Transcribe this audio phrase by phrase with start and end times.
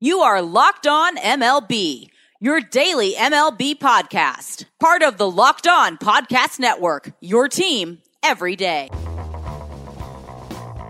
[0.00, 2.08] You are Locked On MLB,
[2.38, 4.66] your daily MLB podcast.
[4.78, 8.90] Part of the Locked On Podcast Network, your team every day.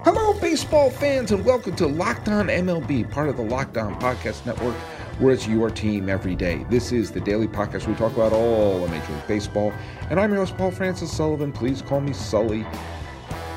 [0.05, 4.45] Hello, baseball fans, and welcome to Locked On MLB, part of the Locked On Podcast
[4.45, 4.75] Network,
[5.21, 6.67] where it's your team every day.
[6.69, 9.73] This is the daily podcast we talk about all of Major League Baseball,
[10.11, 11.51] and I'm your host, Paul Francis Sullivan.
[11.51, 12.67] Please call me Sully.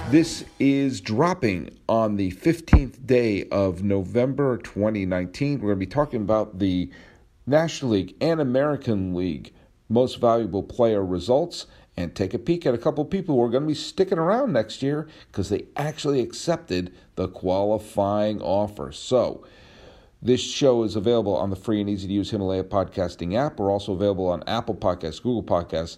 [0.09, 5.59] This is dropping on the 15th day of November 2019.
[5.59, 6.91] We're going to be talking about the
[7.47, 9.53] National League and American League
[9.87, 11.67] most valuable player results
[11.97, 14.53] and take a peek at a couple people who are going to be sticking around
[14.53, 18.91] next year because they actually accepted the qualifying offer.
[18.91, 19.45] So,
[20.21, 23.59] this show is available on the free and easy to use Himalaya podcasting app.
[23.59, 25.97] We're also available on Apple Podcasts, Google Podcasts,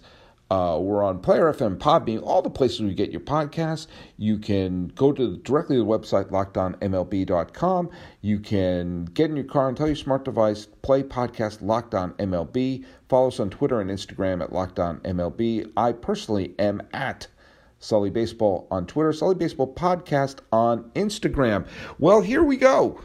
[0.50, 3.86] uh, we're on Player FM, Podbean, all the places where you get your podcasts.
[4.18, 7.90] You can go to directly to the website lockedonmlb.com.
[8.20, 12.12] You can get in your car and tell your smart device play podcast Locked On
[12.14, 12.84] MLB.
[13.08, 15.72] Follow us on Twitter and Instagram at Locked On MLB.
[15.76, 17.26] I personally am at
[17.78, 21.66] Sully Baseball on Twitter, Sully Baseball Podcast on Instagram.
[21.98, 23.00] Well, here we go.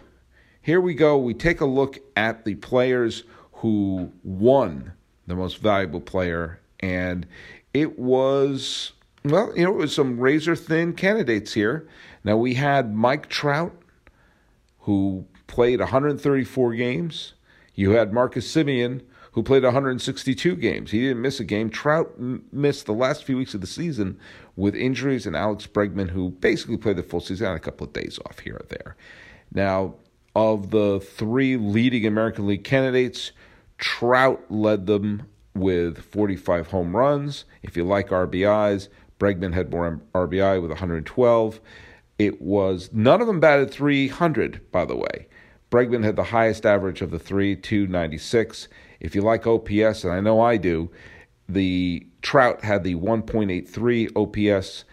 [0.61, 1.17] Here we go.
[1.17, 4.93] We take a look at the players who won
[5.25, 7.27] the most valuable player and
[7.73, 11.87] it was well, you know, it was some razor thin candidates here.
[12.23, 13.75] Now we had Mike Trout,
[14.79, 17.33] who played 134 games.
[17.75, 19.01] You had Marcus Semien,
[19.33, 20.91] who played 162 games.
[20.91, 21.69] He didn't miss a game.
[21.69, 22.13] Trout
[22.51, 24.19] missed the last few weeks of the season
[24.55, 27.93] with injuries, and Alex Bregman, who basically played the full season, had a couple of
[27.93, 28.95] days off here or there.
[29.53, 29.95] Now,
[30.35, 33.31] of the three leading American League candidates,
[33.77, 35.23] Trout led them
[35.59, 37.45] with 45 home runs.
[37.63, 41.59] If you like RBIs, Bregman had more RBI with 112.
[42.17, 45.27] It was none of them batted 300, by the way.
[45.71, 48.67] Bregman had the highest average of the three, 296.
[48.99, 50.89] If you like OPS, and I know I do,
[51.47, 54.85] the Trout had the 1.83 OPS.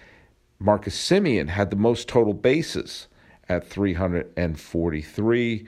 [0.58, 3.08] Marcus Semien had the most total bases
[3.48, 5.66] at 343.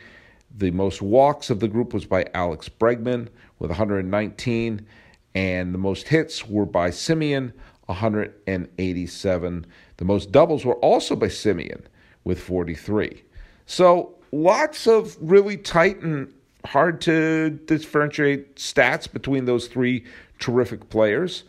[0.57, 3.29] The most walks of the group was by Alex Bregman
[3.59, 4.87] with 119,
[5.35, 7.53] and the most hits were by Semien,
[7.87, 9.67] 187.
[9.97, 11.83] The most doubles were also by Semien
[12.25, 13.23] with 43.
[13.67, 16.33] So lots of really tight and
[16.65, 20.05] hard to differentiate stats between those three
[20.39, 21.45] terrific players.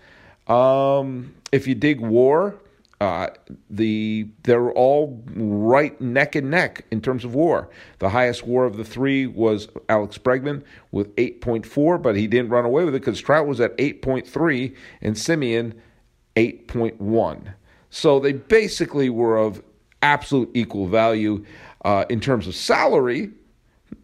[0.48, 2.56] Um, if you dig WAR,
[3.00, 3.28] uh,
[3.70, 7.70] the they're all right neck and neck in terms of WAR.
[8.00, 12.66] The highest WAR of the three was Alex Bregman with 8.4, but he didn't run
[12.66, 15.74] away with it because Trout was at 8.3 and Semien
[16.36, 17.54] 8.1.
[17.90, 19.64] So they basically were of
[20.02, 21.46] absolute equal value
[21.86, 23.31] uh, in terms of salary.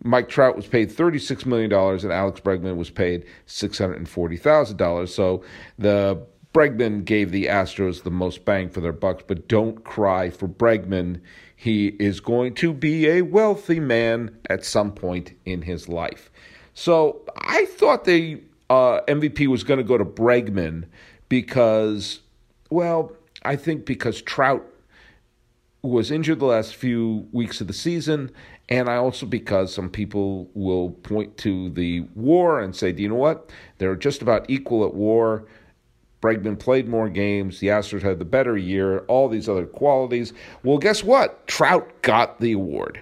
[0.04, 5.10] Mike Trout was paid $36 million and Alex Bregman was paid $640,000.
[5.10, 5.44] So
[5.78, 10.48] the Bregman gave the Astros the most bang for their bucks, but don't cry for
[10.48, 11.20] Bregman.
[11.54, 16.32] He is going to be a wealthy man at some point in his life.
[16.74, 20.86] So I thought the uh, MVP was going to go to Bregman
[21.28, 22.22] because,
[22.70, 23.12] well,
[23.44, 24.66] I think because Trout
[25.82, 28.32] was injured the last few weeks of the season,
[28.70, 33.10] and I also because some people will point to the war and say, do you
[33.10, 33.52] know what?
[33.78, 35.48] They're just about equal at war.
[36.22, 37.60] Bregman played more games.
[37.60, 40.34] The Astros had the better year, all these other qualities.
[40.64, 41.46] Well, guess what?
[41.48, 43.00] Trout got the award.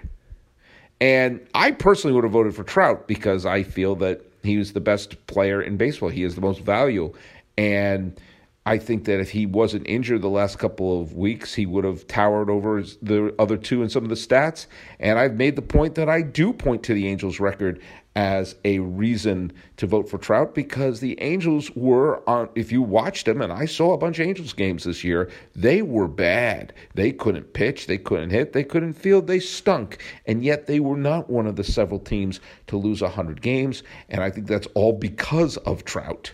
[1.00, 4.82] And I personally would have voted for Trout because I feel that he was the
[4.82, 6.10] best player in baseball.
[6.10, 7.16] He is the most valuable.
[7.58, 8.20] And
[8.66, 12.08] I think that if he wasn't injured the last couple of weeks, he would have
[12.08, 14.68] towered over the other two in some of the stats.
[15.00, 17.82] And I've made the point that I do point to the Angels' record
[18.16, 22.50] as a reason to vote for Trout because the Angels were on.
[22.56, 25.82] If you watched them, and I saw a bunch of Angels games this year, they
[25.82, 26.74] were bad.
[26.94, 30.04] They couldn't pitch, they couldn't hit, they couldn't field, they stunk.
[30.28, 33.84] And yet they were not one of the several teams to lose 100 games.
[34.10, 36.32] And I think that's all because of Trout.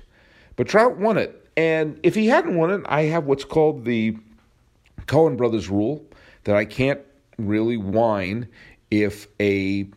[0.57, 1.47] But Trout won it.
[1.55, 4.17] And if he hadn't won it, I have what's called the
[5.07, 6.05] Coen brothers rule
[6.43, 7.01] that I can't
[7.37, 8.47] really whine
[8.91, 9.89] if a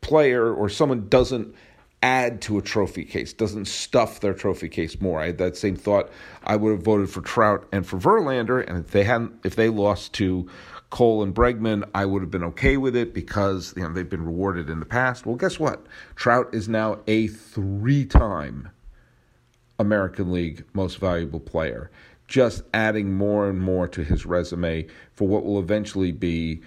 [0.00, 1.54] player or someone doesn't
[2.02, 5.20] add to a trophy case, doesn't stuff their trophy case more.
[5.20, 6.10] I had that same thought.
[6.44, 9.68] I would have voted for Trout and for Verlander, and if they hadn't, if they
[9.68, 10.48] lost to
[10.90, 14.24] Cole and Bregman, I would have been okay with it because you know they've been
[14.24, 15.26] rewarded in the past.
[15.26, 15.86] Well, guess what?
[16.14, 18.70] Trout is now a three-time
[19.78, 21.90] American League most valuable player,
[22.26, 26.62] just adding more and more to his resume for what will eventually be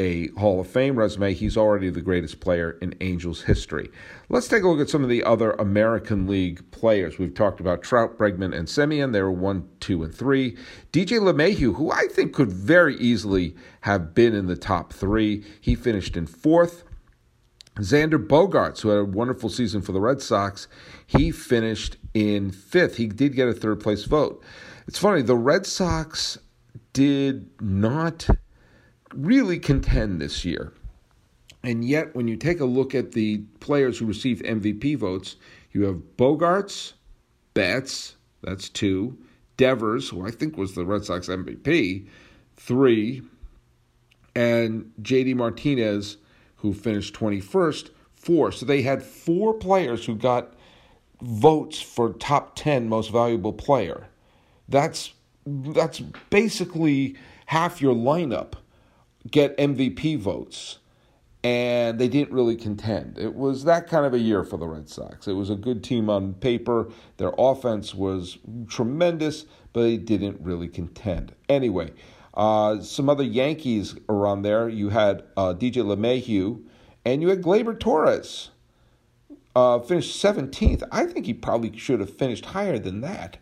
[0.00, 1.34] a Hall of Fame resume.
[1.34, 3.90] He's already the greatest player in Angels history.
[4.28, 7.18] Let's take a look at some of the other American League players.
[7.18, 9.12] We've talked about Trout, Bregman, and Semien.
[9.12, 10.56] They were one, two, and three.
[10.92, 15.74] DJ LeMahieu, who I think could very easily have been in the top three, he
[15.74, 16.84] finished in fourth.
[17.76, 20.66] Xander Bogaerts, who had a wonderful season for the Red Sox,
[21.06, 22.96] he finished in fifth.
[22.96, 24.42] He did get a third place vote.
[24.88, 26.38] It's funny, the Red Sox
[26.92, 28.28] did not
[29.14, 30.72] really contend this year.
[31.62, 35.36] And yet, when you take a look at the players who received MVP votes,
[35.72, 36.92] you have Bogaerts,
[37.54, 39.18] Betts, that's two,
[39.56, 42.06] Devers, who I think was the Red Sox MVP,
[42.56, 43.22] three,
[44.36, 46.18] and JD Martinez,
[46.56, 48.52] who finished 21st, four.
[48.52, 50.54] So they had four players who got
[51.20, 54.06] votes for top 10 most valuable player.
[54.68, 55.12] That's
[55.46, 56.00] that's
[56.30, 57.16] basically
[57.46, 58.54] half your lineup
[59.30, 60.78] get MVP votes.
[61.44, 63.16] And they didn't really contend.
[63.16, 65.28] It was that kind of a year for the Red Sox.
[65.28, 66.90] It was a good team on paper.
[67.16, 71.32] Their offense was tremendous, but they didn't really contend.
[71.48, 71.92] Anyway,
[72.34, 74.68] uh, some other Yankees around there.
[74.68, 76.62] You had uh, DJ LeMahieu,
[77.04, 78.50] and you had Gleyber Torres.
[79.54, 80.82] Uh, finished 17th.
[80.92, 83.38] I think he probably should have finished higher than that.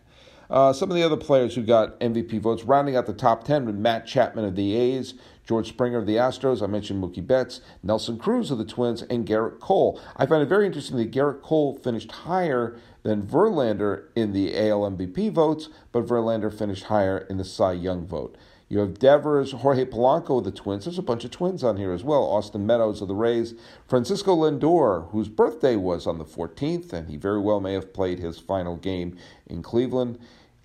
[0.48, 3.66] Uh, some of the other players who got MVP votes, rounding out the top 10
[3.66, 5.14] with Matt Chapman of the A's,
[5.46, 9.26] George Springer of the Astros, I mentioned Mookie Betts, Nelson Cruz of the Twins, and
[9.26, 10.00] Gerrit Cole.
[10.16, 14.90] I find it very interesting that Gerrit Cole finished higher than Verlander in the AL
[14.90, 18.36] MVP votes, but Verlander finished higher in the Cy Young vote.
[18.68, 20.84] You have Devers, Jorge Polanco of the Twins.
[20.84, 22.24] There's a bunch of twins on here as well.
[22.24, 23.54] Austin Meadows of the Rays.
[23.86, 28.18] Francisco Lindor, whose birthday was on the 14th, and he very well may have played
[28.18, 29.16] his final game
[29.46, 30.18] in Cleveland.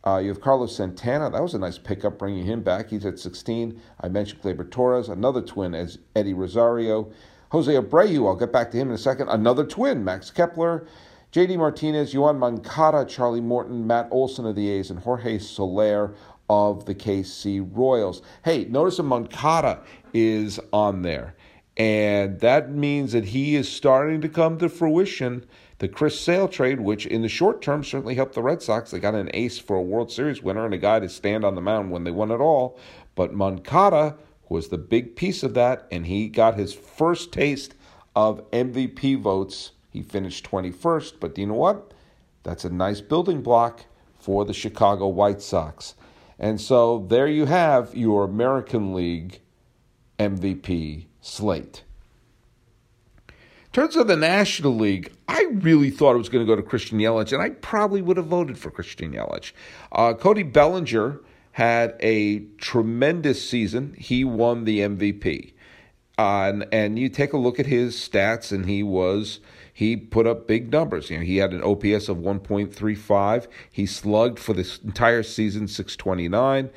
[0.06, 1.30] Uh, you have Carlos Santana.
[1.30, 2.89] That was a nice pickup, bringing him back.
[2.89, 3.80] He's at 16.
[4.00, 7.12] I mentioned Gleyber Torres, another twin as Eddie Rosario.
[7.50, 9.30] Jose Abreu, I'll get back to him in a second.
[9.30, 10.88] Another twin, Max Kepler.
[11.31, 16.13] JD Martinez, Juan Moncada, Charlie Morton, Matt Olson of the A's, and Jorge Soler
[16.50, 18.21] of the KC Royals.
[18.44, 19.81] Hey, notice a Moncada
[20.13, 21.36] is on there.
[21.77, 25.45] And that means that he is starting to come to fruition
[25.81, 28.91] the Chris Sale trade, which in the short term certainly helped the Red Sox.
[28.91, 31.55] They got an ace for a World Series winner and a guy to stand on
[31.55, 32.77] the mound when they won it all.
[33.15, 34.15] But Moncada
[34.47, 37.73] was the big piece of that, and he got his first taste
[38.15, 39.71] of MVP votes.
[39.89, 41.95] He finished 21st, but do you know what?
[42.43, 43.85] That's a nice building block
[44.19, 45.95] for the Chicago White Sox.
[46.37, 49.41] And so there you have your American League
[50.19, 51.85] MVP slate
[53.71, 57.00] terms of the National League, I really thought it was going to go to Christian
[57.00, 59.53] Yelich, and I probably would have voted for Christian Yelich.
[59.91, 61.21] Uh, Cody Bellinger
[61.53, 63.95] had a tremendous season.
[63.97, 65.53] He won the MVP.
[66.18, 69.39] Uh, and, and you take a look at his stats, and he was
[69.74, 71.09] he put up big numbers.
[71.09, 73.47] You know, he had an OPS of 1.35.
[73.71, 76.69] He slugged for this entire season 629.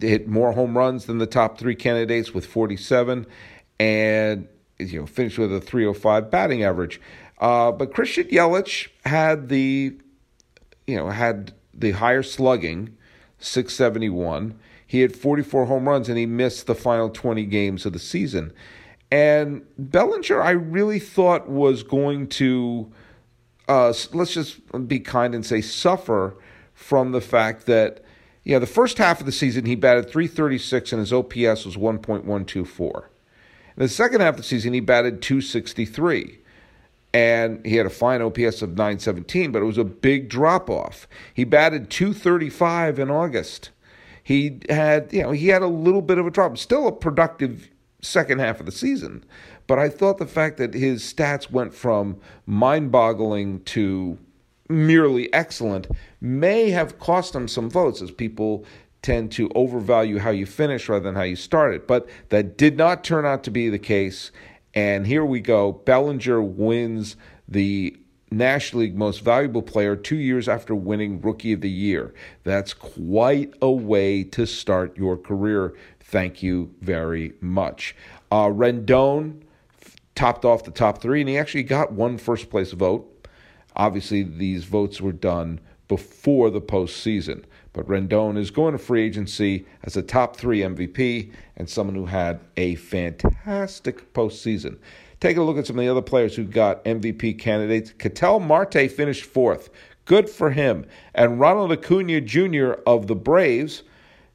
[0.00, 3.26] Hit more home runs than the top three candidates with 47,
[3.78, 4.48] and
[4.90, 7.00] you know, finished with a 305 batting average.
[7.38, 9.96] Uh, but Christian Yelich had the,
[10.86, 12.96] you know, had the higher slugging,
[13.38, 14.58] 671.
[14.86, 18.52] He had 44 home runs and he missed the final 20 games of the season.
[19.10, 22.90] And Bellinger, I really thought was going to,
[23.68, 26.36] uh, let's just be kind and say, suffer
[26.72, 28.04] from the fact that,
[28.44, 33.04] yeah, the first half of the season he batted 336 and his OPS was 1.124.
[33.76, 36.38] In the second half of the season, he batted 263
[37.14, 41.06] and he had a fine OPS of 917, but it was a big drop off.
[41.34, 43.70] He batted 235 in August.
[44.22, 46.56] He had, you know, he had a little bit of a drop.
[46.56, 49.24] Still a productive second half of the season,
[49.66, 54.18] but I thought the fact that his stats went from mind-boggling to
[54.68, 55.86] merely excellent
[56.20, 58.64] may have cost him some votes as people
[59.02, 61.86] tend to overvalue how you finish rather than how you started.
[61.86, 64.30] But that did not turn out to be the case.
[64.74, 65.72] And here we go.
[65.72, 67.16] Bellinger wins
[67.48, 67.96] the
[68.30, 72.14] National League Most Valuable Player two years after winning Rookie of the Year.
[72.44, 75.74] That's quite a way to start your career.
[76.00, 77.94] Thank you very much.
[78.30, 79.42] Uh, Rendon
[80.14, 83.08] topped off the top three, and he actually got one first place vote.
[83.76, 87.44] Obviously, these votes were done before the postseason.
[87.72, 92.06] But Rendon is going to free agency as a top three MVP and someone who
[92.06, 94.78] had a fantastic postseason.
[95.20, 97.92] Take a look at some of the other players who got MVP candidates.
[97.92, 99.70] Ketel Marte finished fourth.
[100.04, 100.84] Good for him.
[101.14, 102.72] And Ronald Acuna Jr.
[102.86, 103.84] of the Braves,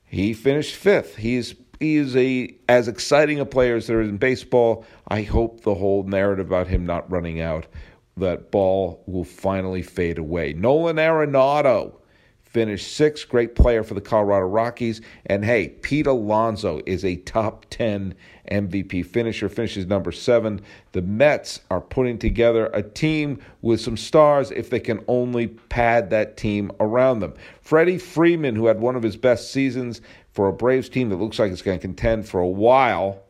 [0.05, 1.17] he finished fifth.
[1.17, 4.85] He's he is a as exciting a player as there is in baseball.
[5.09, 7.67] I hope the whole narrative about him not running out,
[8.15, 10.53] that ball will finally fade away.
[10.53, 11.97] Nolan Arenado
[12.57, 14.99] finished sixth, great player for the Colorado Rockies.
[15.27, 18.15] And hey, Pete Alonso is a top 10
[18.49, 20.61] MVP finisher, finishes number seven.
[20.93, 26.09] The Mets are putting together a team with some stars if they can only pad
[26.09, 27.35] that team around them.
[27.61, 31.37] Freddie Freeman, who had one of his best seasons for a Braves team that looks
[31.37, 33.21] like it's going to contend for a while,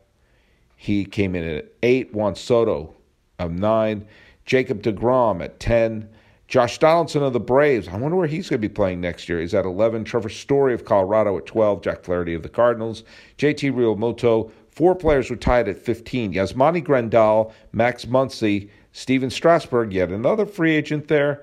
[0.74, 2.14] he came in at eight.
[2.14, 2.94] Juan Soto
[3.38, 4.08] of nine.
[4.46, 6.08] Jacob DeGrom at 10.
[6.48, 7.88] Josh Donaldson of the Braves.
[7.88, 9.38] I wonder where he's going to be playing next year.
[9.38, 10.04] Is at 11.
[10.04, 11.82] Trevor Story of Colorado at 12.
[11.82, 13.04] Jack Flaherty of the Cardinals.
[13.36, 14.50] JT Realmuto.
[14.70, 16.32] Four players were tied at 15.
[16.32, 21.42] Yasmani Grandal, Max Muncy, Stephen Strasburg, yet another free agent there,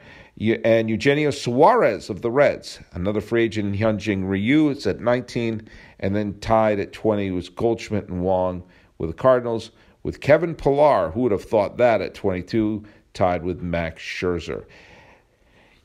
[0.64, 5.68] and Eugenio Suarez of the Reds, another free agent, in Hyunjin Ryu, is at 19,
[6.00, 8.64] and then tied at 20 was Goldschmidt and Wong
[8.98, 9.72] with the Cardinals,
[10.02, 12.84] with Kevin Pillar, who would have thought that at 22,
[13.14, 14.64] tied with Max Scherzer.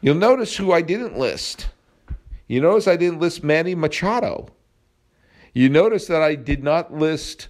[0.01, 1.69] You'll notice who I didn't list.
[2.47, 4.49] You notice I didn't list Manny Machado.
[5.53, 7.49] You notice that I did not list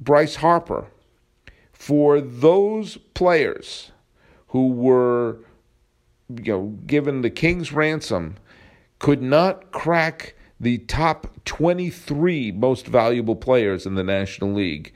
[0.00, 0.86] Bryce Harper.
[1.72, 3.92] For those players
[4.48, 5.38] who were
[6.28, 8.36] you know given the king's ransom
[8.98, 14.92] could not crack the top 23 most valuable players in the National League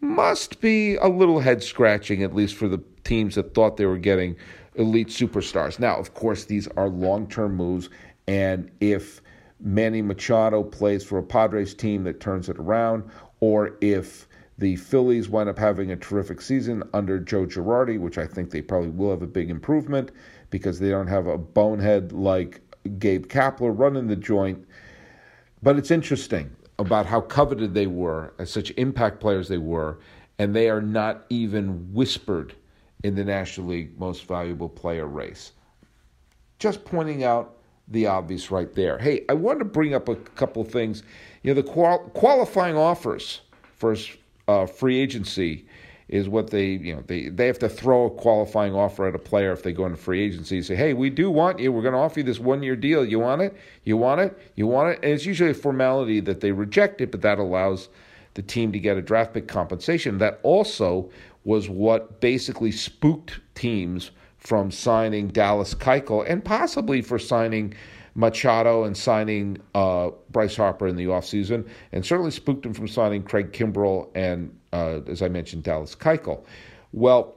[0.00, 3.98] must be a little head scratching at least for the teams that thought they were
[3.98, 4.36] getting
[4.74, 5.78] elite superstars.
[5.78, 7.90] Now, of course, these are long term moves,
[8.26, 9.20] and if
[9.60, 13.04] Manny Machado plays for a Padres team that turns it around,
[13.40, 14.26] or if
[14.58, 18.62] the Phillies wind up having a terrific season under Joe Girardi, which I think they
[18.62, 20.12] probably will have a big improvement
[20.50, 22.60] because they don't have a bonehead like
[22.98, 24.66] Gabe Kapler running the joint.
[25.62, 29.98] But it's interesting about how coveted they were, as such impact players they were,
[30.38, 32.54] and they are not even whispered
[33.04, 35.52] in the National League Most Valuable Player race.
[36.58, 37.58] Just pointing out
[37.88, 38.98] the obvious right there.
[38.98, 41.02] Hey, I want to bring up a couple things.
[41.42, 43.42] You know, the qual- qualifying offers
[43.76, 43.94] for
[44.48, 45.66] uh, free agency
[46.10, 49.18] is what they, you know, they, they have to throw a qualifying offer at a
[49.18, 50.60] player if they go into free agency.
[50.60, 51.70] Say, hey, we do want you.
[51.70, 53.04] We're going to offer you this one year deal.
[53.04, 53.56] You want it?
[53.84, 54.36] You want it?
[54.56, 54.98] You want it?
[55.04, 57.88] And it's usually a formality that they reject it, but that allows
[58.34, 60.18] the team to get a draft pick compensation.
[60.18, 61.08] That also
[61.44, 67.72] was what basically spooked teams from signing Dallas Keuchel and possibly for signing
[68.20, 73.22] Machado and signing uh, Bryce Harper in the offseason, and certainly spooked him from signing
[73.22, 76.44] Craig Kimbrel and, uh, as I mentioned, Dallas Keuchel.
[76.92, 77.34] Well,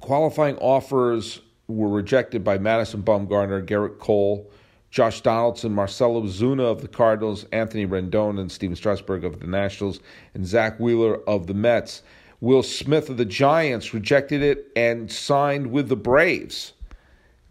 [0.00, 4.50] qualifying offers were rejected by Madison Bumgarner, Gerrit Cole,
[4.90, 10.00] Josh Donaldson, Marcell Ozuna of the Cardinals, Anthony Rendon and Stephen Strasburg of the Nationals,
[10.34, 12.02] and Zack Wheeler of the Mets.
[12.40, 16.72] Will Smith of the Giants rejected it and signed with the Braves,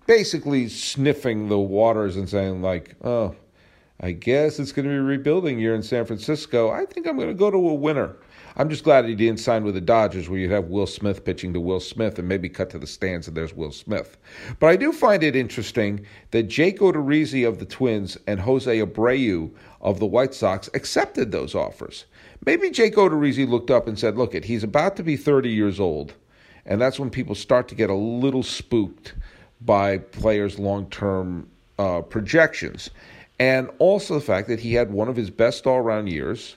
[0.08, 3.36] basically sniffing the waters and saying, like, oh,
[4.00, 6.70] I guess it's going to be rebuilding year in San Francisco.
[6.70, 8.16] I think I'm going to go to a winner.
[8.56, 11.54] I'm just glad he didn't sign with the Dodgers, where you'd have Will Smith pitching
[11.54, 14.18] to Will Smith and maybe cut to the stands and there's Will Smith.
[14.60, 19.52] But I do find it interesting that Jake Odorizzi of the Twins and Jose Abreu
[19.82, 22.06] of the White Sox accepted those offers.
[22.46, 25.80] Maybe Jake Odorizzi looked up and said, look, it, he's about to be 30 years
[25.80, 26.16] old.
[26.66, 29.14] And that's when people start to get a little spooked
[29.62, 31.48] by players' long term
[31.80, 32.90] uh, projections.
[33.40, 36.56] And also the fact that he had one of his best all around years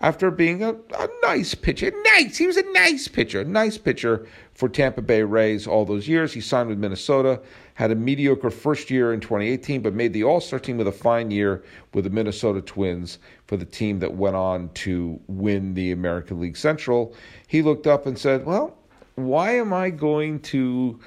[0.00, 1.92] after being a, a, nice pitcher.
[2.04, 2.36] Nice.
[2.36, 6.32] He was a nice pitcher, a nice pitcher for Tampa Bay Rays all those years.
[6.32, 7.40] He signed with Minnesota,
[7.74, 10.92] had a mediocre first year in 2018, but made the All Star team with a
[10.92, 11.64] fine year
[11.94, 16.56] with the Minnesota Twins for the team that went on to win the American League
[16.56, 17.14] Central.
[17.48, 18.76] He looked up and said, Well,
[19.16, 21.00] why am I going to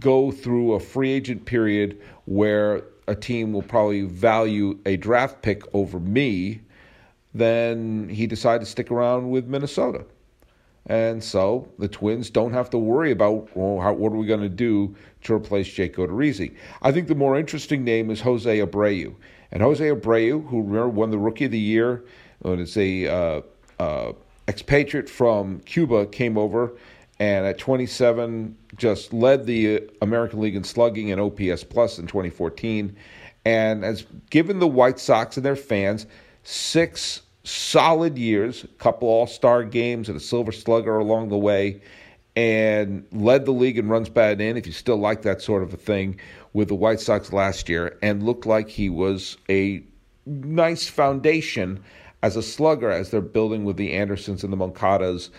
[0.00, 5.62] go through a free agent period where a team will probably value a draft pick
[5.74, 6.60] over me?
[7.34, 10.04] Then he decided to stick around with Minnesota.
[10.86, 14.40] And so the Twins don't have to worry about well, how, what are we going
[14.40, 16.54] to do to replace Jake Odorizzi.
[16.82, 19.14] I think the more interesting name is Jose Abreu.
[19.52, 22.04] And Jose Abreu, who won the Rookie of the Year,
[22.40, 23.40] when it's a uh,
[23.78, 24.12] uh,
[24.48, 26.72] expatriate from Cuba, came over
[27.22, 32.08] and at 27 just led the uh, American League in slugging and OPS plus in
[32.08, 32.96] 2014,
[33.44, 36.06] and has given the White Sox and their fans
[36.42, 41.80] six solid years, a couple All Star games and a Silver Slugger along the way,
[42.34, 44.56] and led the league in runs batted in.
[44.56, 46.18] If you still like that sort of a thing,
[46.54, 49.84] with the White Sox last year, and looked like he was a
[50.26, 51.84] nice foundation
[52.24, 55.30] as a slugger as they're building with the Andersons and the Moncadas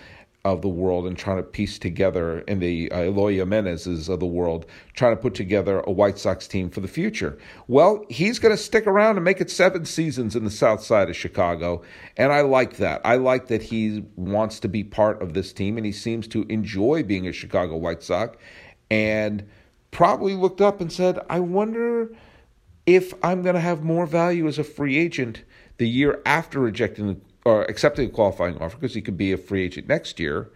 [0.45, 4.25] of the world and trying to piece together, in the uh, Eloy Jimenez's of the
[4.25, 7.37] world, trying to put together a White Sox team for the future.
[7.67, 11.09] Well, he's going to stick around and make it seven seasons in the south side
[11.09, 11.81] of Chicago.
[12.17, 12.99] And I like that.
[13.05, 16.45] I like that he wants to be part of this team and he seems to
[16.49, 18.37] enjoy being a Chicago White Sox
[18.91, 19.47] and
[19.91, 22.13] probably looked up and said, I wonder
[22.85, 25.43] if I'm going to have more value as a free agent
[25.77, 29.63] the year after rejecting or accepting a qualifying offer because he could be a free
[29.63, 30.49] agent next year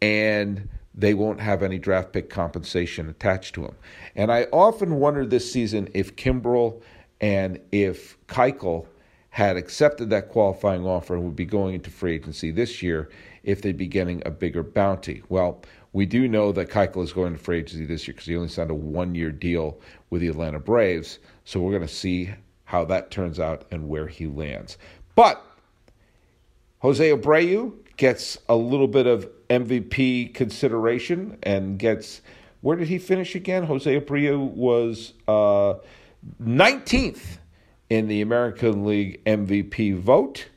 [0.00, 3.74] and they won't have any draft pick compensation attached to him.
[4.14, 6.82] And I often wonder this season if Kimbrel
[7.20, 8.86] and if Keuchel
[9.30, 13.08] had accepted that qualifying offer and would be going into free agency this year
[13.44, 15.22] if they'd be getting a bigger bounty.
[15.30, 15.62] Well,
[15.94, 18.48] we do know that Keuchel is going to free agency this year because he only
[18.48, 21.18] signed a one-year deal with the Atlanta Braves.
[21.44, 22.30] So we're going to see
[22.64, 24.78] how that turns out and where he lands.
[25.14, 25.42] But
[26.82, 32.20] Jose Abreu gets a little bit of MVP consideration and gets
[32.60, 33.62] where did he finish again?
[33.62, 35.74] Jose Abreu was uh,
[36.42, 37.38] 19th
[37.88, 40.48] in the American League MVP vote,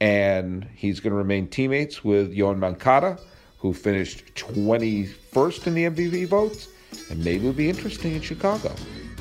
[0.00, 3.18] and he's going to remain teammates with Yoan Moncada,
[3.58, 6.68] who finished 21st in the MVP votes,
[7.10, 8.70] and maybe it'll be interesting in Chicago.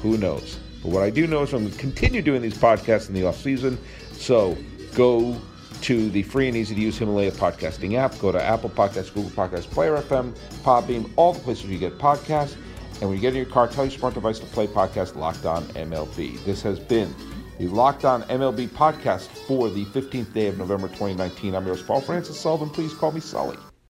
[0.01, 0.57] Who knows?
[0.83, 3.25] But what I do know is I'm going to continue doing these podcasts in the
[3.25, 3.77] off season.
[4.13, 4.57] So
[4.95, 5.41] go
[5.81, 8.17] to the free and easy to use Himalaya podcasting app.
[8.19, 10.33] Go to Apple Podcasts, Google Podcasts, Player FM,
[10.63, 12.55] Podbean, all the places you get podcasts.
[13.01, 15.45] And when you get in your car, tell your smart device to play podcast Locked
[15.45, 16.43] On MLB.
[16.43, 17.13] This has been
[17.57, 21.55] the Locked On MLB podcast for the 15th day of November 2019.
[21.55, 22.69] I'm yours, Paul Francis Sullivan.
[22.69, 23.57] Please call me Sully.